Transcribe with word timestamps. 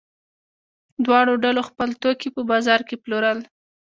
دواړو 1.05 1.33
ډلو 1.43 1.61
خپل 1.69 1.89
توکي 2.01 2.29
په 2.35 2.41
بازار 2.51 2.79
کې 2.87 2.95
پلورل. 3.03 3.39